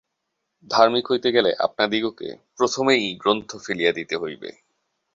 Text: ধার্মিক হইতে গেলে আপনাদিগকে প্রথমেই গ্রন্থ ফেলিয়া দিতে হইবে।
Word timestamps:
ধার্মিক 0.71 1.05
হইতে 1.11 1.29
গেলে 1.31 1.51
আপনাদিগকে 1.59 2.27
প্রথমেই 2.57 3.05
গ্রন্থ 3.15 3.49
ফেলিয়া 3.57 3.91
দিতে 3.91 4.15
হইবে। 4.17 4.49